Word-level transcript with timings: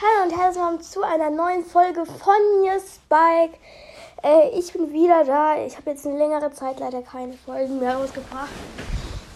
Hallo 0.00 0.30
und 0.30 0.38
herzlich 0.38 0.62
willkommen 0.62 0.80
zu 0.80 1.02
einer 1.02 1.28
neuen 1.28 1.64
Folge 1.64 2.06
von 2.06 2.60
mir, 2.60 2.78
Spike. 2.78 3.58
Äh, 4.22 4.56
ich 4.56 4.72
bin 4.72 4.92
wieder 4.92 5.24
da. 5.24 5.66
Ich 5.66 5.76
habe 5.76 5.90
jetzt 5.90 6.06
eine 6.06 6.16
längere 6.16 6.52
Zeit 6.52 6.78
leider 6.78 7.02
keine 7.02 7.32
Folgen 7.32 7.80
mehr 7.80 7.96
rausgebracht. 7.96 8.48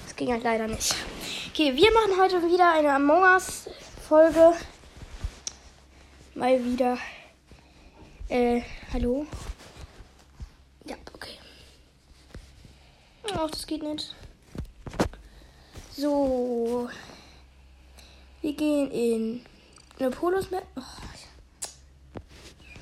Das 0.04 0.14
ging 0.14 0.30
halt 0.30 0.44
leider 0.44 0.68
nicht. 0.68 0.94
Okay, 1.50 1.74
wir 1.74 1.90
machen 1.90 2.12
heute 2.16 2.48
wieder 2.48 2.74
eine 2.74 2.92
Among 2.92 3.24
Us 3.24 3.68
Folge. 4.08 4.52
Mal 6.36 6.64
wieder. 6.64 6.96
Äh, 8.28 8.62
hallo? 8.92 9.26
Ja, 10.84 10.94
okay. 11.12 11.38
Ach, 13.34 13.50
das 13.50 13.66
geht 13.66 13.82
nicht. 13.82 14.14
So. 15.96 16.88
Wir 18.42 18.52
gehen 18.52 18.92
in 18.92 19.46
eine 20.02 20.10
Polos 20.10 20.50
Map. 20.50 20.64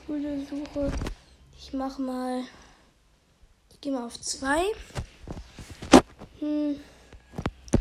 Oh, 0.08 0.14
Suche. 0.48 0.92
Ich 1.58 1.72
mach 1.74 1.98
mal. 1.98 2.42
Ich 3.70 3.80
gehe 3.80 3.92
mal 3.92 4.06
auf 4.06 4.18
2. 4.18 4.62
Hm. 6.38 6.80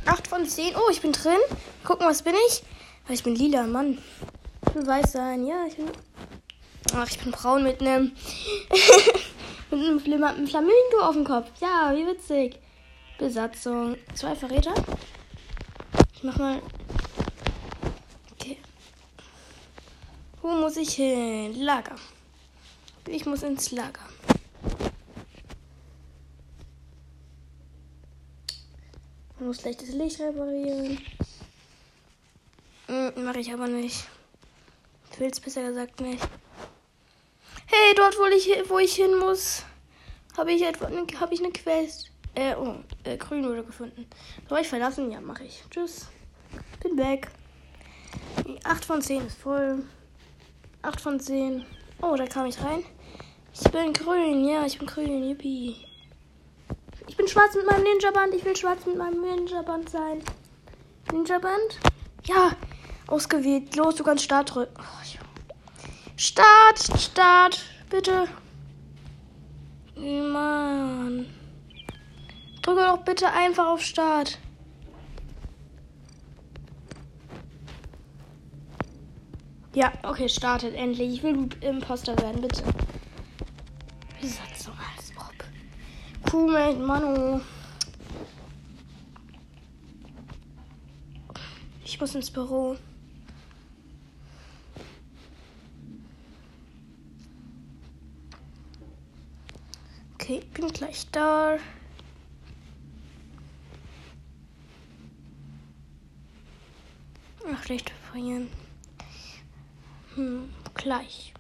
8 0.05 0.27
von 0.27 0.45
10. 0.45 0.75
Oh, 0.75 0.89
ich 0.91 1.01
bin 1.01 1.13
drin. 1.13 1.37
Gucken, 1.85 2.05
was 2.05 2.21
bin 2.21 2.35
ich? 2.47 2.63
Oh, 3.07 3.13
ich 3.13 3.23
bin 3.23 3.35
lila, 3.35 3.63
Mann. 3.63 3.97
Ich 4.67 4.75
will 4.75 4.85
weiß 4.85 5.13
sein. 5.13 5.47
Ja, 5.47 5.65
ich 5.65 5.77
bin. 5.77 5.89
Ach, 6.93 7.09
ich 7.09 7.19
bin 7.19 7.31
braun 7.31 7.63
mit 7.63 7.79
einem. 7.79 8.11
mit 9.71 10.13
einem 10.13 10.47
Flamingo 10.47 10.99
auf 11.01 11.15
dem 11.15 11.23
Kopf. 11.23 11.49
Ja, 11.61 11.93
wie 11.95 12.05
witzig. 12.05 12.59
Besatzung. 13.17 13.95
Zwei 14.15 14.35
Verräter. 14.35 14.73
Ich 16.13 16.23
mach 16.23 16.37
mal 16.37 16.61
Wo 20.41 20.49
muss 20.49 20.77
ich 20.77 20.93
hin? 20.93 21.53
Lager. 21.61 21.95
Ich 23.07 23.25
muss 23.25 23.43
ins 23.43 23.71
Lager. 23.71 24.01
Ich 29.35 29.45
muss 29.45 29.57
gleich 29.57 29.77
das 29.77 29.89
Licht 29.89 30.19
reparieren. 30.19 30.99
Hm, 32.87 33.23
Mache 33.23 33.39
ich 33.39 33.53
aber 33.53 33.67
nicht. 33.67 34.07
Ich 35.11 35.19
will 35.19 35.29
es 35.29 35.39
besser 35.39 35.63
gesagt 35.63 35.99
nicht. 35.99 36.21
Hey, 37.65 37.93
dort, 37.95 38.17
wo 38.17 38.25
ich, 38.25 38.69
wo 38.69 38.79
ich 38.79 38.95
hin 38.95 39.17
muss, 39.17 39.63
habe 40.37 40.53
ich 40.53 40.63
hab 40.63 41.31
ich 41.31 41.39
eine 41.39 41.51
Quest. 41.51 42.11
Äh, 42.35 42.55
oh, 42.55 42.75
äh, 43.03 43.17
grün 43.17 43.45
wurde 43.45 43.63
gefunden. 43.63 44.07
Soll 44.47 44.61
ich 44.61 44.67
verlassen? 44.67 45.11
Ja, 45.11 45.19
mache 45.19 45.43
ich. 45.43 45.63
Tschüss. 45.69 46.07
Bin 46.81 46.97
weg. 46.97 47.27
8 48.63 48.85
von 48.85 49.01
10 49.01 49.27
ist 49.27 49.37
voll. 49.37 49.83
8 50.81 51.01
von 51.01 51.19
10. 51.19 51.65
Oh, 52.01 52.15
da 52.15 52.25
kam 52.25 52.45
ich 52.45 52.61
rein. 52.61 52.83
Ich 53.53 53.71
bin 53.71 53.93
grün. 53.93 54.47
Ja, 54.47 54.65
ich 54.65 54.77
bin 54.77 54.87
grün. 54.87 55.23
Yippie. 55.23 55.75
Ich 57.07 57.17
bin 57.17 57.27
schwarz 57.27 57.55
mit 57.55 57.65
meinem 57.65 57.83
Ninja-Band. 57.83 58.33
Ich 58.33 58.45
will 58.45 58.55
schwarz 58.55 58.85
mit 58.85 58.97
meinem 58.97 59.21
Ninja-Band 59.21 59.89
sein. 59.89 60.21
Ninja-Band? 61.11 61.79
Ja, 62.25 62.51
ausgewählt. 63.07 63.75
Los, 63.75 63.95
du 63.95 64.03
kannst 64.03 64.23
Start 64.23 64.53
drücken. 64.53 64.73
Oh. 64.77 64.99
Start, 66.21 66.99
Start, 66.99 67.63
bitte. 67.89 68.27
Mann. 69.95 71.25
Drücke 72.61 72.81
doch 72.81 72.97
bitte 73.05 73.31
einfach 73.31 73.67
auf 73.67 73.81
Start. 73.81 74.37
Ja, 79.79 79.93
okay, 80.03 80.27
startet 80.27 80.75
endlich. 80.75 81.13
Ich 81.13 81.23
will 81.23 81.47
Imposter 81.61 82.13
werden, 82.17 82.41
bitte. 82.41 82.61
Besatzung 84.19 84.73
als 84.77 85.13
ob. 85.15 86.29
Crewmate, 86.29 86.79
Manu. 86.79 87.39
Ich 91.85 91.97
muss 91.97 92.13
ins 92.13 92.29
Büro. 92.29 92.75
Okay, 100.15 100.41
bin 100.55 100.67
gleich 100.73 101.09
da. 101.11 101.55
Ach, 107.49 107.63
schlecht 107.63 107.93
verlieren. 108.11 108.49
Hm, 110.19 110.49
gleich. 110.73 111.33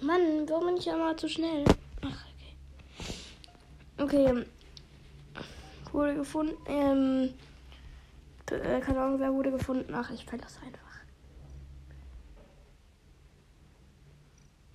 Mann, 0.00 0.48
warum 0.48 0.66
bin 0.66 0.76
ich 0.76 0.86
mal 0.86 1.16
zu 1.16 1.28
schnell? 1.28 1.64
Ach, 2.02 2.24
okay. 3.98 4.30
Okay. 4.30 4.46
Wurde 5.90 6.14
gefunden. 6.14 6.56
Ähm. 6.68 7.34
Äh, 8.48 8.78
keine 8.78 9.00
Ahnung, 9.00 9.18
wer 9.18 9.34
wurde 9.34 9.50
gefunden. 9.50 9.92
Ach, 9.92 10.08
ich 10.12 10.24
verlasse 10.24 10.60
einfach. 10.60 11.00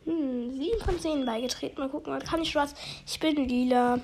Hm, 0.03 0.51
7 0.57 0.81
von 0.83 0.99
10 0.99 1.25
beigetreten. 1.25 1.79
Mal 1.79 1.89
gucken, 1.89 2.19
kann 2.19 2.41
ich 2.41 2.53
was? 2.53 2.75
Ich 3.05 3.17
bin 3.17 3.47
lila. 3.47 3.97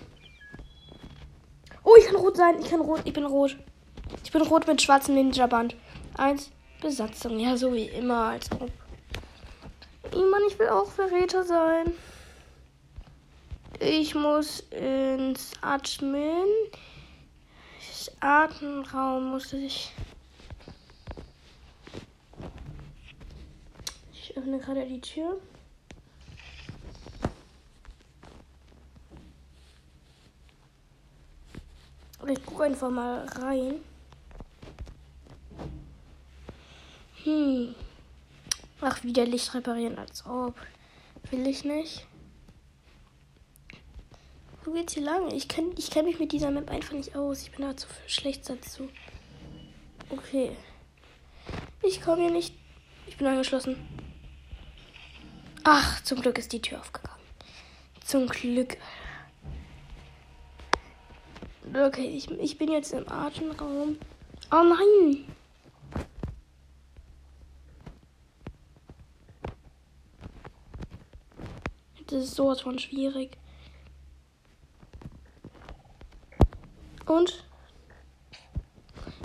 Oh, 1.84 1.96
ich 2.00 2.06
kann 2.06 2.16
rot 2.16 2.38
sein. 2.38 2.62
Ich 2.62 2.70
kann 2.70 2.80
rot. 2.80 3.02
Ich 3.04 3.12
bin 3.12 3.26
rot. 3.26 3.58
Ich 4.30 4.34
bin 4.34 4.44
rot 4.44 4.68
mit 4.68 4.80
schwarzem 4.80 5.16
Ninja-Band. 5.16 5.76
Eins, 6.16 6.52
Besatzung. 6.82 7.40
Ja, 7.40 7.58
so 7.58 7.74
wie 7.74 7.88
immer, 7.88 8.26
als 8.26 8.52
ob. 8.52 8.70
Mann, 10.14 10.42
ich 10.48 10.60
will 10.60 10.70
auch 10.70 10.92
Verräter 10.92 11.44
sein. 11.44 11.96
Ich 13.80 14.14
muss 14.14 14.60
ins 14.70 15.54
Admin. 15.62 16.46
Atemraum 18.20 19.32
muss 19.32 19.52
ich. 19.52 19.92
Ich 24.14 24.38
öffne 24.38 24.60
gerade 24.60 24.86
die 24.86 25.02
Tür. 25.02 25.42
Ich 32.28 32.46
gucke 32.46 32.66
einfach 32.66 32.92
mal 32.92 33.26
rein. 33.26 33.82
Hm. 37.30 37.76
Ach, 38.82 39.04
wieder 39.04 39.26
Licht 39.26 39.54
reparieren, 39.54 40.00
als 40.00 40.26
ob. 40.26 40.56
Will 41.30 41.46
ich 41.46 41.64
nicht. 41.64 42.08
Wo 44.64 44.72
geht's 44.72 44.94
hier 44.94 45.04
lang? 45.04 45.32
Ich 45.32 45.48
kenne 45.48 45.72
ich 45.78 45.92
kenn 45.92 46.06
mich 46.06 46.20
mit 46.20 46.32
dieser 46.32 46.50
Map 46.50 46.70
einfach 46.72 46.94
nicht 46.94 47.16
aus. 47.16 47.44
Ich 47.44 47.52
bin 47.52 47.66
da 47.66 47.78
zu 47.78 47.88
schlecht 48.08 48.50
dazu. 48.50 48.90
Okay. 50.10 50.56
Ich 51.84 52.02
komme 52.02 52.24
hier 52.24 52.32
nicht. 52.32 52.56
Ich 53.06 53.18
bin 53.18 53.28
angeschlossen. 53.28 53.76
Ach, 55.64 56.02
zum 56.04 56.22
Glück 56.22 56.38
ist 56.40 56.52
die 56.52 56.62
Tür 56.62 56.80
aufgegangen. 56.80 57.22
Zum 58.04 58.28
Glück. 58.28 58.78
Okay, 61.74 62.08
ich, 62.08 62.32
ich 62.32 62.58
bin 62.58 62.72
jetzt 62.72 62.94
im 62.94 63.08
Atemraum. 63.08 63.98
Oh 64.52 64.64
nein! 64.64 65.26
Das 72.10 72.24
ist 72.24 72.36
sowas 72.36 72.62
von 72.62 72.80
schwierig. 72.80 73.38
Und? 77.06 77.44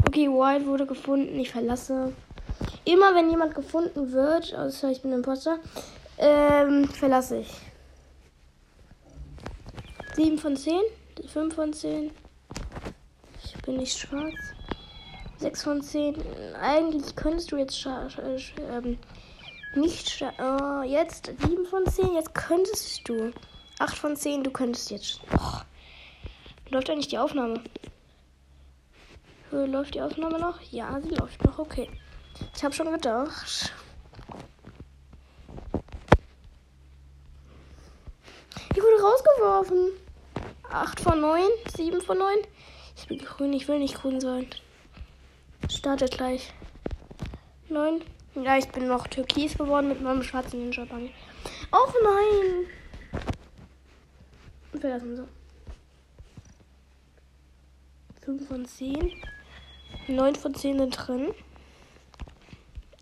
Okay, 0.07 0.29
White 0.29 0.67
wurde 0.67 0.87
gefunden. 0.87 1.39
Ich 1.39 1.51
verlasse. 1.51 2.13
Immer 2.85 3.15
wenn 3.15 3.31
jemand 3.31 3.55
gefunden 3.55 4.13
wird, 4.13 4.55
außer 4.55 4.91
ich 4.91 5.01
bin 5.01 5.13
Imposter, 5.13 5.59
ähm, 6.19 6.87
verlasse 6.89 7.39
ich. 7.39 7.51
7 10.15 10.39
von 10.39 10.57
10, 10.57 10.81
5 11.27 11.55
von 11.55 11.73
10. 11.73 12.11
Ich 13.43 13.63
bin 13.63 13.79
nicht 13.79 13.99
schwarz. 13.99 14.35
6 15.39 15.63
von 15.63 15.83
10. 15.83 16.17
Eigentlich 16.61 17.17
könntest 17.17 17.51
du 17.51 17.57
jetzt 17.57 17.87
ähm, 17.87 18.99
nicht 19.77 20.25
oh, 20.39 20.83
jetzt 20.83 21.27
7 21.27 21.67
von 21.67 21.87
10. 21.87 22.15
Jetzt 22.15 22.35
könntest 22.35 23.09
du. 23.09 23.33
8 23.79 23.97
von 23.97 24.17
10. 24.17 24.45
Du 24.45 24.51
könntest 24.51 24.91
jetzt. 24.91 25.21
Oh. 25.33 25.61
Läuft 26.71 26.91
eigentlich 26.91 27.09
die 27.09 27.19
Aufnahme? 27.19 27.63
Läuft 29.51 29.95
die 29.95 30.03
Aufnahme 30.03 30.39
noch? 30.39 30.61
Ja, 30.71 31.01
sie 31.01 31.11
läuft 31.11 31.45
noch. 31.45 31.59
Okay. 31.59 31.89
Ich 32.57 32.65
habe 32.65 32.75
schon 32.75 32.91
gedacht. 32.91 33.73
Ich 38.75 38.83
wurde 38.83 39.03
rausgeworfen. 39.03 39.91
8 40.71 41.01
von 41.01 41.21
9. 41.21 41.43
7 41.77 42.01
von 42.01 42.19
9. 42.19 42.39
Ich 42.97 43.07
bin 43.07 43.19
grün, 43.19 43.53
ich 43.53 43.69
will 43.69 43.79
nicht 43.79 43.95
grün 43.95 44.21
sein. 44.21 44.49
Startet 45.69 46.17
gleich. 46.17 46.53
Neun. 47.69 48.03
Ja, 48.35 48.59
ich 48.59 48.69
bin 48.69 48.89
noch 48.89 49.07
türkis 49.07 49.57
geworden 49.57 49.89
mit 49.89 50.01
meinem 50.01 50.23
schwarzen 50.23 50.61
Ninja-Bang. 50.61 51.11
Och 51.71 51.95
nein! 52.03 52.67
Verlassen 54.81 55.17
so. 55.17 55.29
5 58.25 58.49
von 58.49 58.67
10. 58.67 59.13
9 60.09 60.35
von 60.35 60.55
10 60.55 60.79
sind 60.79 60.91
drin. 60.91 61.35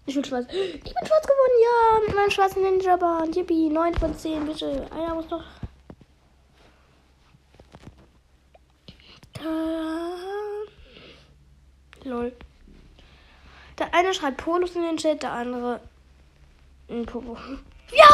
Ich 0.04 0.14
bin 0.14 0.24
schwarz. 0.24 0.46
Ich 0.52 0.82
bin 0.82 1.06
schwarz 1.06 1.26
geworden, 1.26 1.58
ja, 1.62 2.00
mit 2.06 2.16
meinem 2.16 2.30
schwarzen 2.30 2.62
Ninja-Bahn. 2.62 3.32
Yippie, 3.32 3.70
9 3.70 3.94
von 3.94 4.14
10, 4.14 4.44
bitte. 4.44 4.86
Einer 4.92 5.14
muss 5.14 5.28
doch. 5.28 5.44
Da. 9.32 10.12
Lol. 12.04 12.32
Der 13.78 13.94
eine 14.12 14.20
schreibt 14.20 14.36
Polos 14.38 14.76
in 14.76 14.82
den 14.82 14.96
Chat, 14.96 15.22
der 15.22 15.32
andere 15.32 15.80
ein 16.88 17.06
Popo. 17.06 17.34
Ja! 17.92 18.08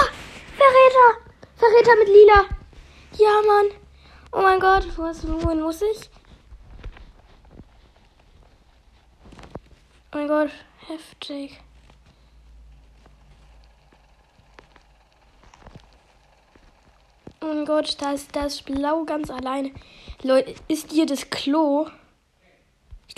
Verräter! 0.56 1.32
Verräter 1.56 1.96
mit 1.98 2.08
Lila! 2.08 2.44
Ja, 3.16 3.42
Mann! 3.46 3.66
Oh 4.30 4.42
mein 4.42 4.60
Gott, 4.60 4.86
was, 4.96 5.26
wohin 5.26 5.60
muss 5.60 5.82
ich? 5.82 6.10
Oh 10.12 10.18
mein 10.18 10.28
Gott, 10.28 10.50
heftig. 10.86 11.58
Oh 17.40 17.46
mein 17.46 17.64
Gott, 17.64 17.96
da 18.00 18.12
ist 18.12 18.34
das 18.36 18.62
Blau 18.62 19.04
ganz 19.04 19.30
alleine. 19.30 19.72
Leute, 20.22 20.54
ist 20.68 20.92
hier 20.92 21.06
das 21.06 21.28
Klo? 21.30 21.88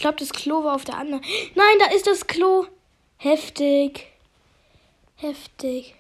Ich 0.00 0.02
glaube, 0.02 0.16
das 0.16 0.32
Klo 0.32 0.64
war 0.64 0.76
auf 0.76 0.86
der 0.86 0.96
anderen. 0.96 1.22
Nein, 1.54 1.78
da 1.78 1.94
ist 1.94 2.06
das 2.06 2.26
Klo. 2.26 2.64
Heftig. 3.18 4.06
Heftig. 5.16 5.94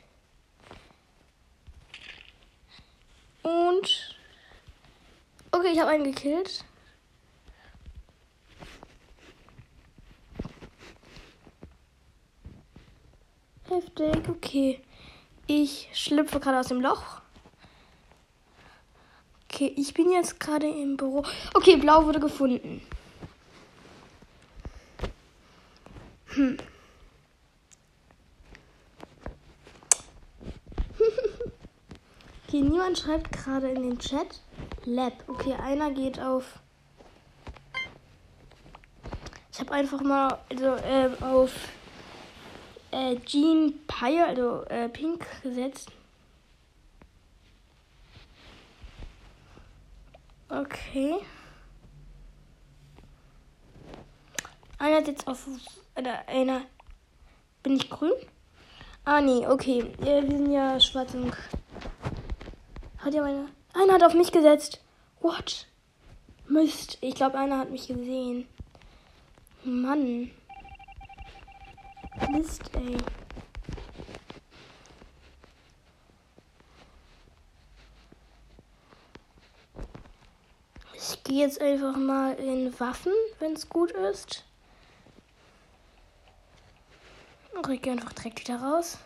Und. 3.42 4.16
Okay, 5.50 5.72
ich 5.74 5.78
habe 5.78 5.90
einen 5.90 6.04
gekillt. 6.04 6.64
Heftig, 13.68 14.28
okay. 14.30 14.80
Ich 15.46 15.90
schlüpfe 15.92 16.40
gerade 16.40 16.60
aus 16.60 16.68
dem 16.68 16.80
Loch. 16.80 17.20
Okay, 19.44 19.74
ich 19.76 19.92
bin 19.92 20.10
jetzt 20.10 20.40
gerade 20.40 20.68
im 20.68 20.96
Büro. 20.96 21.22
Okay, 21.52 21.76
blau 21.76 22.06
wurde 22.06 22.18
gefunden. 22.18 22.80
Okay, 32.46 32.62
niemand 32.62 32.98
schreibt 32.98 33.30
gerade 33.30 33.68
in 33.70 33.82
den 33.82 33.98
Chat. 34.00 34.40
Lab. 34.84 35.12
Okay, 35.28 35.54
einer 35.54 35.92
geht 35.92 36.18
auf. 36.18 36.58
Ich 39.52 39.60
habe 39.60 39.70
einfach 39.70 40.00
mal 40.00 40.40
also, 40.48 40.74
äh, 40.74 41.10
auf 41.20 41.52
äh, 42.90 43.16
Jean 43.20 43.74
Pyre, 43.86 44.24
also 44.24 44.64
äh, 44.64 44.88
Pink 44.88 45.24
gesetzt. 45.42 45.92
Okay. 50.48 51.20
Einer 54.78 55.04
sitzt 55.04 55.28
auf. 55.28 55.46
Oder 55.96 56.28
einer. 56.28 56.62
Bin 57.62 57.76
ich 57.76 57.90
grün? 57.90 58.12
Ah, 59.04 59.20
nee, 59.20 59.46
okay. 59.46 59.92
Ja, 60.00 60.22
wir 60.22 60.30
sind 60.30 60.52
ja 60.52 60.80
schwarz 60.80 61.14
und. 61.14 61.34
Hat 62.98 63.14
ja 63.14 63.22
meine. 63.22 63.48
Einer 63.72 63.94
hat 63.94 64.04
auf 64.04 64.14
mich 64.14 64.32
gesetzt. 64.32 64.80
What? 65.20 65.66
Mist. 66.48 66.98
Ich 67.00 67.14
glaube, 67.14 67.38
einer 67.38 67.58
hat 67.58 67.70
mich 67.70 67.86
gesehen. 67.86 68.46
Mann. 69.64 70.30
Mist, 72.30 72.70
ey. 72.74 72.96
Ich 80.94 81.24
gehe 81.24 81.40
jetzt 81.40 81.60
einfach 81.60 81.96
mal 81.96 82.34
in 82.34 82.78
Waffen, 82.78 83.12
wenn 83.38 83.52
es 83.52 83.68
gut 83.68 83.92
ist. 83.92 84.44
Gehe 87.78 87.92
einfach 87.92 88.12
direkt 88.12 88.40
wieder 88.40 88.60
raus. 88.60 88.98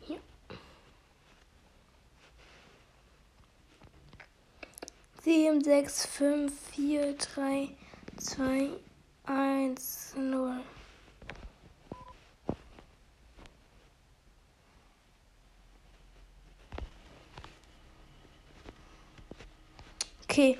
Hier. 0.00 0.18
Sieben, 5.22 5.62
sechs, 5.62 6.04
fünf, 6.04 6.52
vier, 6.72 7.16
drei, 7.16 7.70
zwei, 8.16 8.70
eins, 9.24 10.14
null. 10.16 10.60
Okay. 20.24 20.58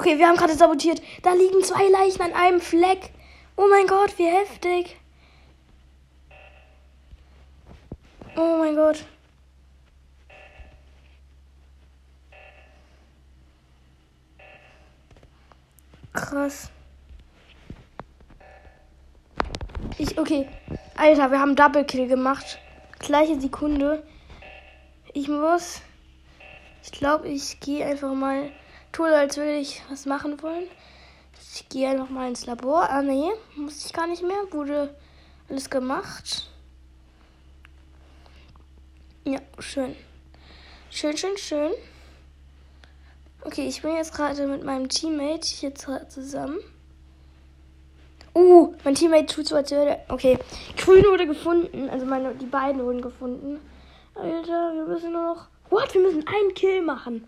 Okay, 0.00 0.18
wir 0.18 0.28
haben 0.28 0.38
gerade 0.38 0.54
sabotiert. 0.54 1.02
Da 1.20 1.34
liegen 1.34 1.62
zwei 1.62 1.86
Leichen 1.90 2.22
an 2.22 2.32
einem 2.32 2.62
Fleck. 2.62 3.10
Oh 3.54 3.66
mein 3.68 3.86
Gott, 3.86 4.16
wie 4.16 4.24
heftig. 4.24 4.96
Oh 8.34 8.56
mein 8.58 8.76
Gott. 8.76 9.04
Krass. 16.14 16.70
Ich, 19.98 20.18
okay. 20.18 20.48
Alter, 20.96 21.30
wir 21.30 21.40
haben 21.40 21.56
Double 21.56 21.84
Kill 21.84 22.08
gemacht. 22.08 22.58
Gleiche 23.00 23.38
Sekunde. 23.38 24.02
Ich 25.12 25.28
muss. 25.28 25.82
Ich 26.82 26.90
glaube, 26.90 27.28
ich 27.28 27.60
gehe 27.60 27.84
einfach 27.84 28.14
mal. 28.14 28.50
Tue, 28.92 29.14
als 29.16 29.36
würde 29.36 29.56
ich 29.56 29.82
was 29.88 30.06
machen 30.06 30.42
wollen. 30.42 30.66
Ich 31.54 31.68
gehe 31.68 31.88
einfach 31.88 32.08
mal 32.08 32.28
ins 32.28 32.46
Labor. 32.46 32.88
Ah, 32.88 33.02
nee, 33.02 33.30
muss 33.56 33.86
ich 33.86 33.92
gar 33.92 34.06
nicht 34.06 34.22
mehr. 34.22 34.36
Wurde 34.50 34.94
alles 35.48 35.70
gemacht. 35.70 36.50
Ja, 39.24 39.38
schön. 39.58 39.94
Schön, 40.90 41.16
schön, 41.16 41.36
schön. 41.36 41.72
Okay, 43.42 43.66
ich 43.66 43.80
bin 43.82 43.94
jetzt 43.94 44.14
gerade 44.14 44.46
mit 44.46 44.64
meinem 44.64 44.88
Teammate 44.88 45.46
hier 45.46 45.74
zusammen. 45.74 46.58
Uh, 48.34 48.74
mein 48.84 48.94
Teammate 48.94 49.26
tut 49.26 49.46
so, 49.46 49.56
als 49.56 49.70
würde. 49.70 49.98
Okay. 50.08 50.38
Grün 50.76 51.04
wurde 51.04 51.26
gefunden. 51.26 51.88
Also 51.90 52.06
meine, 52.06 52.34
die 52.34 52.46
beiden 52.46 52.82
wurden 52.82 53.02
gefunden. 53.02 53.60
Alter, 54.14 54.72
wir 54.74 54.86
müssen 54.86 55.12
noch. 55.12 55.48
What? 55.70 55.92
Wir 55.94 56.00
müssen 56.00 56.26
einen 56.26 56.54
Kill 56.54 56.82
machen. 56.82 57.26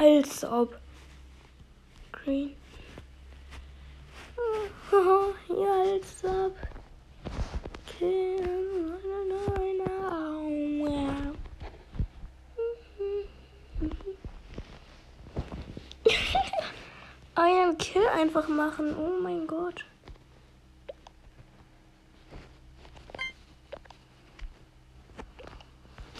Als 0.00 0.44
ob. 0.44 0.76
Green. 2.10 2.56
ja, 5.50 5.82
als 5.92 6.24
ob. 6.24 6.56
Kill. 7.86 8.40
Einen 17.34 17.76
Kill 17.76 18.08
einfach 18.08 18.48
machen. 18.48 18.96
Oh 18.96 19.20
mein 19.20 19.46
Gott. 19.46 19.84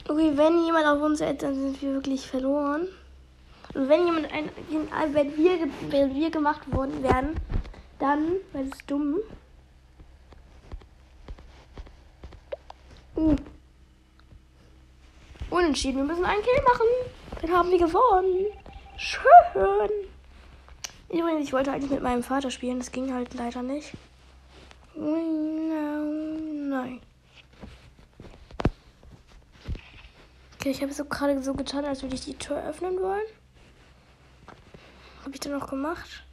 Okay, 0.07 0.33
wenn 0.35 0.67
jemand 0.67 0.85
auf 0.85 1.01
uns 1.01 1.23
hält, 1.23 1.43
dann 1.43 1.55
sind 1.55 1.81
wir 1.81 1.95
wirklich 1.95 2.27
verloren. 2.27 2.87
Und 3.75 3.89
wenn 3.89 4.07
jemand 4.07 4.33
ein, 4.33 4.51
wenn 5.13 5.37
wir, 5.37 5.69
wenn 5.91 6.15
wir 6.15 6.31
gemacht 6.31 6.73
worden 6.73 7.03
werden, 7.03 7.37
dann, 7.99 8.37
weil 8.53 8.69
es 8.69 8.87
dumm. 8.87 9.17
Uh. 13.17 13.37
Unentschieden. 15.51 15.99
Wir 15.99 16.05
müssen 16.05 16.25
einen 16.25 16.43
Kill 16.43 16.63
machen. 16.65 16.87
Dann 17.43 17.51
haben 17.53 17.71
wir 17.71 17.79
gewonnen. 17.79 18.47
Schön. 18.97 19.91
Übrigens, 21.09 21.45
ich 21.45 21.53
wollte 21.53 21.73
eigentlich 21.73 21.91
mit 21.91 22.03
meinem 22.03 22.23
Vater 22.23 22.51
spielen. 22.51 22.79
Das 22.79 22.93
ging 22.93 23.13
halt 23.13 23.35
leider 23.35 23.63
nicht. 23.63 23.93
Nein. 24.95 27.01
Okay, 30.55 30.71
ich 30.71 30.83
habe 30.83 30.93
so 30.93 31.05
gerade 31.05 31.43
so 31.43 31.55
getan, 31.55 31.85
als 31.85 32.03
würde 32.03 32.15
ich 32.15 32.25
die 32.25 32.35
Tür 32.35 32.63
öffnen 32.65 33.01
wollen. 33.01 33.27
Habe 35.31 35.37
ich 35.37 35.49
dann 35.49 35.63
auch 35.63 35.71
gemacht. 35.71 36.25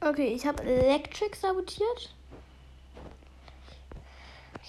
Okay, 0.00 0.34
ich 0.34 0.44
habe 0.44 0.60
Electric 0.64 1.36
sabotiert. 1.36 2.16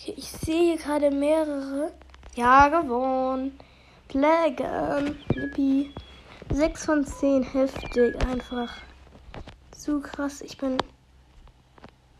Ich 0.05 0.29
sehe 0.29 0.75
hier 0.75 0.77
gerade 0.77 1.09
mehrere. 1.09 1.93
Ja, 2.35 2.67
gewonnen. 2.67 3.57
Plägen. 4.07 5.17
Yippie. 5.33 5.95
6 6.51 6.85
von 6.85 7.03
10. 7.07 7.41
Heftig 7.41 8.23
einfach. 8.23 8.71
So 9.75 9.99
krass. 9.99 10.41
Ich 10.41 10.59
bin. 10.59 10.77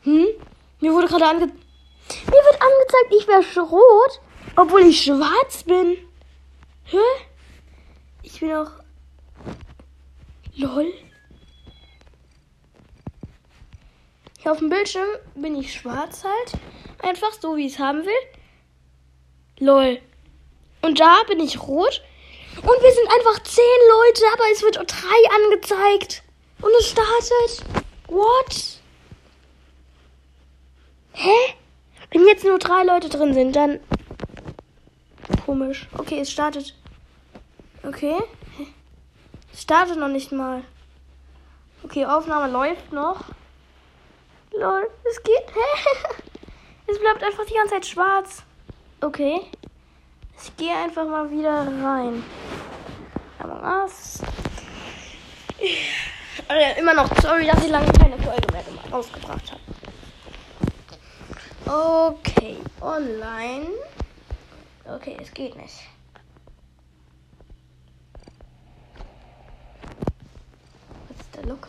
Hm? 0.01 0.25
Mir 0.81 0.93
wurde 0.93 1.05
gerade 1.05 1.27
ange. 1.27 1.51
Angezeigt, 3.05 3.17
ich 3.17 3.27
wäre 3.27 3.61
rot, 3.61 4.21
obwohl 4.55 4.81
ich 4.81 5.03
schwarz 5.03 5.63
bin. 5.63 5.97
Hä? 6.85 6.97
Ich 8.23 8.39
bin 8.39 8.53
auch. 8.53 8.71
Lol. 10.55 10.93
Hier 14.39 14.51
auf 14.51 14.59
dem 14.59 14.69
Bildschirm 14.69 15.07
bin 15.35 15.55
ich 15.55 15.73
schwarz 15.73 16.23
halt. 16.23 16.53
Einfach 16.99 17.33
so, 17.33 17.55
wie 17.57 17.67
ich 17.67 17.73
es 17.73 17.79
haben 17.79 18.05
will. 18.05 18.13
Lol. 19.59 20.01
Und 20.81 20.99
da 20.99 21.23
bin 21.27 21.39
ich 21.39 21.61
rot. 21.61 22.01
Und 22.55 22.81
wir 22.81 22.91
sind 22.91 23.09
einfach 23.11 23.43
zehn 23.43 23.63
Leute, 23.89 24.23
aber 24.33 24.43
es 24.51 24.63
wird 24.63 24.75
drei 24.77 25.35
angezeigt. 25.45 26.23
Und 26.61 26.71
es 26.79 26.89
startet. 26.89 27.65
What? 28.07 28.79
Hä? 31.13 31.55
Wenn 32.11 32.27
jetzt 32.27 32.43
nur 32.43 32.59
drei 32.59 32.83
Leute 32.83 33.09
drin 33.09 33.33
sind, 33.33 33.55
dann. 33.55 33.79
Komisch. 35.45 35.87
Okay, 35.97 36.19
es 36.19 36.31
startet. 36.31 36.73
Okay. 37.83 38.15
Es 39.53 39.61
startet 39.61 39.97
noch 39.97 40.07
nicht 40.07 40.31
mal. 40.31 40.63
Okay, 41.83 42.05
Aufnahme 42.05 42.51
läuft 42.51 42.91
noch. 42.91 43.25
Lol, 44.57 44.89
es 45.09 45.21
geht. 45.23 45.33
Es 46.89 46.97
bleibt 46.99 47.21
einfach 47.21 47.45
die 47.45 47.53
ganze 47.53 47.73
Zeit 47.73 47.85
schwarz. 47.85 48.43
Okay. 49.01 49.41
Ich 50.41 50.55
gehe 50.55 50.73
einfach 50.73 51.05
mal 51.05 51.29
wieder 51.29 51.67
rein. 51.83 52.23
Among 53.39 53.83
Us. 53.83 54.21
Also 56.47 56.79
immer 56.79 56.93
noch 56.93 57.09
sorry, 57.21 57.45
dass 57.45 57.61
ich 57.61 57.69
lange 57.69 57.91
keine 57.91 58.17
Folge 58.19 58.47
mehr 58.53 58.63
ausgebracht 58.91 59.51
habe. 59.51 59.76
Okay, 61.67 62.57
online. 62.79 63.67
Okay, 64.85 65.17
es 65.21 65.33
geht 65.33 65.53
nicht. 65.57 65.75
Was 71.09 71.19
ist 71.19 71.35
der 71.35 71.45
Locke? 71.45 71.67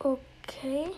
Okay. 0.00 0.90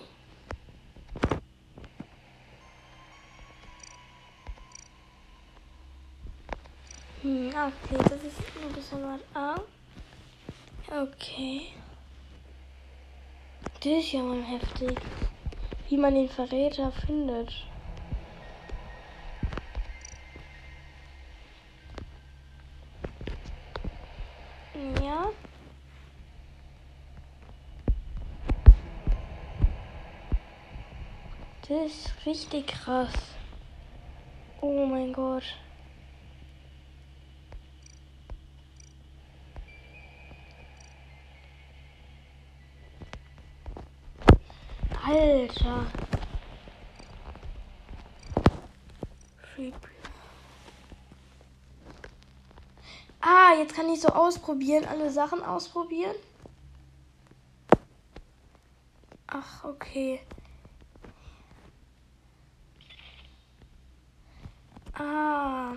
Hm, 7.20 7.48
okay, 7.48 7.98
das 7.98 8.22
ist 8.22 8.38
ein 8.62 8.72
bisschen 8.72 9.02
was 9.02 9.20
an. 9.34 9.60
Okay. 10.88 11.79
Das 13.82 13.92
ist 13.92 14.12
ja 14.12 14.20
mal 14.20 14.42
heftig. 14.42 15.00
Wie 15.88 15.96
man 15.96 16.14
den 16.14 16.28
Verräter 16.28 16.92
findet. 16.92 17.50
Ja. 25.02 25.30
Das 31.66 31.90
ist 31.90 32.26
richtig 32.26 32.66
krass. 32.66 33.14
Oh 34.60 34.84
mein 34.84 35.14
Gott. 35.14 35.56
Alter. 45.10 45.86
Ah, 53.20 53.54
jetzt 53.58 53.74
kann 53.74 53.88
ich 53.88 54.00
so 54.00 54.08
ausprobieren, 54.08 54.84
alle 54.84 55.10
Sachen 55.10 55.42
ausprobieren. 55.42 56.14
Ach, 59.26 59.64
okay. 59.64 60.20
Ah. 64.94 65.74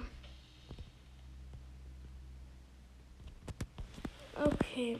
Okay. 4.35 4.99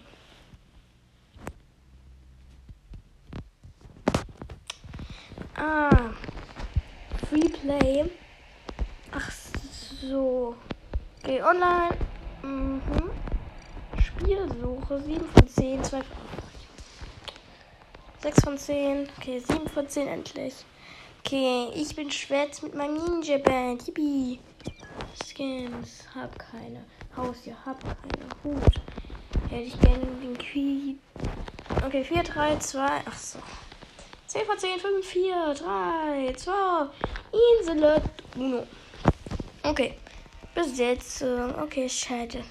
Ah. 5.65 6.12
Free 7.29 7.48
Play. 7.48 8.03
Ach 9.13 9.32
so. 9.32 10.55
Okay, 11.24 11.41
online. 11.41 11.98
Mhm. 12.41 13.10
Spielsuche. 13.98 15.01
7 15.01 15.25
von 15.29 15.48
10. 15.48 15.84
2 15.86 16.01
von 16.01 16.17
6 18.24 18.43
von 18.43 18.58
10. 18.58 19.08
Okay, 19.17 19.39
7 19.39 19.70
von 19.70 19.88
10 19.88 20.08
endlich. 20.10 20.53
Okay, 21.25 21.70
ich 21.75 21.96
bin 21.96 22.12
schwarz 22.12 22.62
mit 22.62 22.75
meinem 22.75 22.96
Ninja 22.96 23.38
Band. 23.38 23.88
Yippie. 23.88 24.41
Skins. 25.25 26.03
Hab 26.13 26.38
keine. 26.38 26.84
Haustier. 27.15 27.55
Hab 27.65 27.79
keine. 27.79 28.27
Hut. 28.43 28.82
Hätte 29.50 29.63
ich 29.63 29.79
gerne 29.79 30.05
den 30.22 30.38
Queen. 30.38 31.00
Okay, 31.86 32.03
4, 32.03 32.24
3, 32.24 32.58
2. 32.58 32.86
Ach 33.05 33.17
so. 33.17 33.39
10 34.33 34.45
von 34.47 34.57
10, 34.57 34.79
5, 34.79 35.05
4, 35.05 35.53
3, 35.53 36.33
2, 36.35 36.89
Insel, 37.59 38.01
Uno. 38.35 38.65
Okay. 39.61 39.93
Besetzung. 40.55 41.53
Okay, 41.61 41.87
schade. 41.87 42.43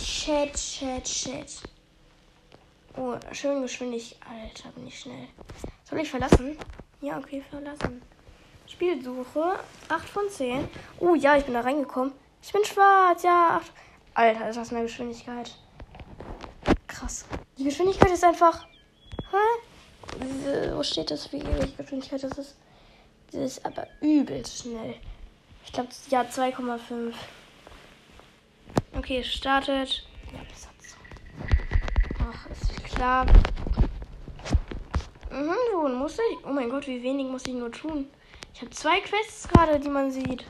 Chat, 0.00 0.54
Chat, 0.54 1.04
Chat. 1.04 1.62
Oh, 2.96 3.16
schön 3.32 3.62
geschwindig. 3.62 4.16
Alter, 4.30 4.68
bin 4.76 4.86
ich 4.86 5.00
schnell. 5.00 5.26
Soll 5.82 5.98
ich 5.98 6.08
verlassen? 6.08 6.56
Ja, 7.00 7.18
okay, 7.18 7.42
verlassen. 7.50 8.00
Spielsuche. 8.68 9.58
8 9.88 10.08
von 10.08 10.30
10. 10.30 10.68
Oh 11.00 11.16
ja, 11.16 11.36
ich 11.36 11.44
bin 11.44 11.54
da 11.54 11.62
reingekommen. 11.62 12.12
Ich 12.40 12.52
bin 12.52 12.64
schwarz, 12.64 13.24
ja. 13.24 13.60
8. 13.60 13.72
Alter, 14.14 14.50
ist 14.50 14.56
das 14.56 14.70
eine 14.70 14.82
Geschwindigkeit. 14.82 15.52
Krass. 16.86 17.24
Die 17.58 17.64
Geschwindigkeit 17.64 18.12
ist 18.12 18.22
einfach. 18.22 18.68
Hä? 19.32 19.71
Wo 20.74 20.82
steht 20.82 21.10
das, 21.10 21.32
wie 21.32 21.42
welche 21.44 21.76
Geschwindigkeit 21.76 22.22
das 22.22 22.38
ist? 22.38 22.56
Das 23.32 23.40
ist 23.40 23.64
aber 23.64 23.86
übelst 24.00 24.62
schnell. 24.62 24.94
Ich 25.64 25.72
glaube, 25.72 25.88
ja, 26.10 26.22
2,5. 26.22 27.14
Okay, 28.96 29.24
startet. 29.24 30.06
Ja, 30.32 30.40
Besatzung. 30.50 31.00
Ach, 32.20 32.50
ist 32.50 32.84
klar. 32.84 33.26
Mhm, 35.30 35.56
wo 35.74 35.88
muss 35.88 36.18
ich? 36.18 36.46
Oh 36.46 36.52
mein 36.52 36.68
Gott, 36.68 36.86
wie 36.86 37.02
wenig 37.02 37.26
muss 37.26 37.46
ich 37.46 37.54
nur 37.54 37.72
tun? 37.72 38.06
Ich 38.54 38.60
habe 38.60 38.70
zwei 38.70 39.00
Quests 39.00 39.48
gerade, 39.48 39.80
die 39.80 39.88
man 39.88 40.10
sieht. 40.10 40.44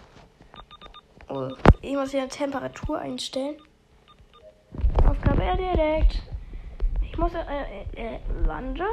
Oh, 1.29 1.51
ich 1.81 1.95
muss 1.95 2.11
hier 2.11 2.29
Temperatur 2.29 2.99
einstellen. 2.99 3.57
Aufgabe 5.09 5.45
erledigt. 5.45 6.21
Ich 7.03 7.17
muss 7.17 7.33
äh, 7.35 7.85
äh, 7.95 8.17
äh, 8.17 8.19
Lande. 8.45 8.85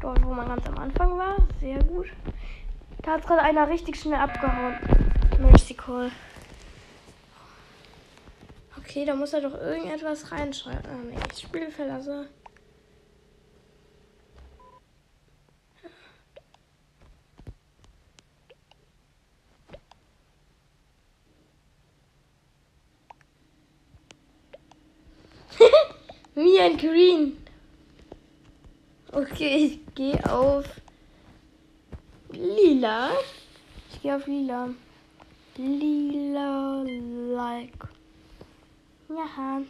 Dort, 0.00 0.24
wo 0.24 0.32
man 0.32 0.46
ganz 0.48 0.66
am 0.66 0.78
Anfang 0.78 1.18
war. 1.18 1.36
Sehr 1.60 1.82
gut. 1.82 2.06
Da 3.02 3.12
hat 3.12 3.26
gerade 3.26 3.42
einer 3.42 3.68
richtig 3.68 3.96
schnell 3.96 4.20
abgehauen. 4.20 4.76
Mexiko. 5.38 6.10
Okay, 8.78 9.04
da 9.04 9.14
muss 9.14 9.32
er 9.32 9.40
doch 9.40 9.54
irgendetwas 9.54 10.30
reinschreiben. 10.32 10.82
Ah, 10.84 11.02
nee, 11.04 11.16
ich 11.32 11.40
Spiel 11.40 11.70
verlasse. 11.70 12.28
Me 26.34 26.60
and 26.60 26.80
Green. 26.80 27.36
Okay, 29.10 29.56
ich 29.56 29.94
gehe 29.94 30.30
auf 30.30 30.66
Lila. 32.30 33.10
Ich 33.90 34.02
gehe 34.02 34.14
auf 34.14 34.26
Lila. 34.26 34.68
Lila 35.56 36.82
like. 36.84 37.88
Ja. 39.08 39.62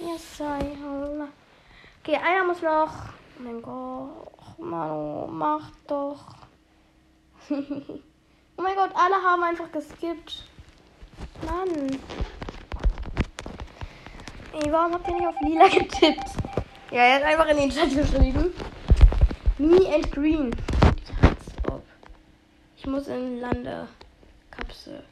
Ja, 0.00 0.18
sei. 0.18 0.76
Okay, 2.02 2.16
einer 2.16 2.44
muss 2.44 2.60
noch. 2.60 2.92
Oh 3.38 3.42
mein 3.42 3.62
Gott. 3.62 4.58
Manu, 4.58 5.26
mach 5.26 5.70
doch. 5.86 6.26
oh 7.50 8.62
mein 8.62 8.76
Gott, 8.76 8.90
alle 8.94 9.16
haben 9.16 9.42
einfach 9.42 9.72
geskippt. 9.72 10.44
Mann. 11.46 11.98
Ey, 14.54 14.70
warum 14.70 14.94
habt 14.94 15.08
ihr 15.08 15.14
nicht 15.14 15.26
auf 15.26 15.40
lila 15.40 15.66
getippt? 15.66 16.30
Ja, 16.92 17.00
er 17.00 17.14
hat 17.16 17.22
einfach 17.24 17.48
in 17.48 17.56
den 17.56 17.70
Chat 17.70 17.90
geschrieben. 17.90 18.54
Me 19.58 19.80
and 19.92 20.12
Green. 20.12 20.54
Ich 22.76 22.86
muss 22.86 23.08
in 23.08 23.40
Landekapsel. 23.40 25.02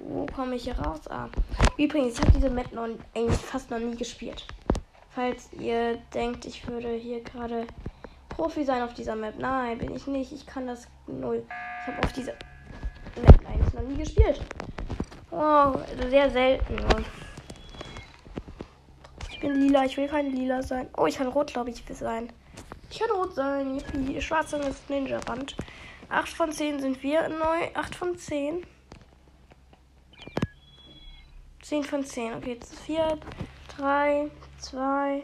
Wo 0.00 0.26
komme 0.26 0.56
ich 0.56 0.64
hier 0.64 0.76
raus? 0.76 1.06
Ah. 1.08 1.28
Übrigens, 1.76 2.14
ich 2.14 2.20
habe 2.20 2.32
diese 2.32 2.50
Map 2.50 2.72
noch 2.72 2.88
eigentlich 3.14 3.38
fast 3.38 3.70
noch 3.70 3.78
nie 3.78 3.94
gespielt. 3.94 4.44
Falls 5.10 5.52
ihr 5.52 5.98
denkt, 6.12 6.44
ich 6.44 6.66
würde 6.66 6.94
hier 6.94 7.22
gerade 7.22 7.64
Profi 8.28 8.64
sein 8.64 8.82
auf 8.82 8.94
dieser 8.94 9.14
Map. 9.14 9.34
Nein, 9.38 9.78
bin 9.78 9.94
ich 9.94 10.08
nicht. 10.08 10.32
Ich 10.32 10.46
kann 10.46 10.66
das 10.66 10.88
null. 11.06 11.44
Ich 11.82 11.86
habe 11.86 12.02
auf 12.02 12.12
dieser 12.12 12.32
Map 13.22 13.40
eigentlich 13.48 13.74
noch 13.74 13.82
nie 13.82 13.98
gespielt. 13.98 14.40
Oh, 15.30 15.74
sehr 16.10 16.28
selten. 16.30 16.76
Ich 19.38 19.42
bin 19.42 19.54
lila, 19.54 19.84
ich 19.84 19.96
will 19.96 20.08
kein 20.08 20.32
lila 20.32 20.64
sein. 20.64 20.88
Oh, 20.96 21.06
ich 21.06 21.16
kann 21.16 21.28
rot, 21.28 21.52
glaube 21.52 21.70
ich, 21.70 21.84
sein. 21.92 22.32
Ich 22.90 22.98
kann 22.98 23.08
rot 23.12 23.36
sein. 23.36 23.76
Yippie. 23.76 24.20
Schwarz 24.20 24.52
ist 24.52 24.90
Ninja-Band. 24.90 25.54
8 26.08 26.28
von 26.28 26.50
10 26.50 26.80
sind 26.80 27.00
wir 27.04 27.28
neu. 27.28 27.68
8 27.72 27.94
von 27.94 28.18
10. 28.18 28.66
10 31.62 31.84
von 31.84 32.04
10. 32.04 32.34
Okay, 32.34 32.54
jetzt 32.54 32.80
4, 32.80 33.16
3, 33.76 34.28
2, 34.58 35.22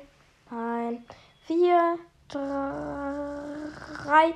1, 0.48 1.00
4, 1.48 1.98
3, 2.28 4.34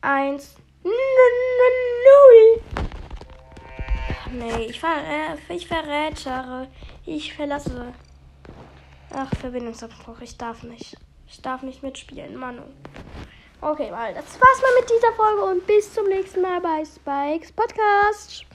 1, 0.00 0.56
0. 0.82 0.92
Nee, 4.32 4.64
ich, 4.64 4.80
ver 4.80 4.88
äh, 4.88 5.36
ich 5.54 5.68
verrätere. 5.68 6.66
Ich 7.06 7.32
verlasse. 7.32 7.94
Ach, 9.12 9.34
Verbindungsabbruch. 9.40 10.20
Ich 10.20 10.36
darf 10.36 10.62
nicht. 10.62 10.96
Ich 11.26 11.42
darf 11.42 11.62
nicht 11.62 11.82
mitspielen, 11.82 12.36
Manu. 12.36 12.62
Okay, 13.60 13.90
mal, 13.90 14.14
das 14.14 14.40
war's 14.40 14.62
mal 14.62 14.80
mit 14.80 14.90
dieser 14.90 15.12
Folge 15.12 15.42
und 15.42 15.66
bis 15.66 15.92
zum 15.92 16.06
nächsten 16.08 16.40
Mal 16.40 16.60
bei 16.60 16.82
Spikes 16.84 17.52
Podcast. 17.52 18.46